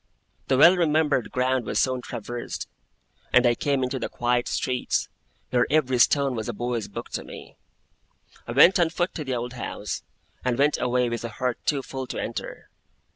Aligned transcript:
The 0.47 0.57
well 0.57 0.75
remembered 0.75 1.29
ground 1.31 1.65
was 1.67 1.77
soon 1.77 2.01
traversed, 2.01 2.67
and 3.31 3.45
I 3.45 3.53
came 3.53 3.83
into 3.83 3.99
the 3.99 4.09
quiet 4.09 4.47
streets, 4.47 5.09
where 5.51 5.67
every 5.69 5.99
stone 5.99 6.33
was 6.33 6.49
a 6.49 6.53
boy's 6.53 6.87
book 6.87 7.09
to 7.09 7.23
me. 7.23 7.55
I 8.47 8.51
went 8.53 8.79
on 8.79 8.89
foot 8.89 9.13
to 9.13 9.23
the 9.23 9.35
old 9.35 9.53
house, 9.53 10.01
and 10.43 10.57
went 10.57 10.81
away 10.81 11.07
with 11.07 11.23
a 11.23 11.29
heart 11.29 11.59
too 11.67 11.83
full 11.83 12.07
to 12.07 12.17
enter. 12.19 12.71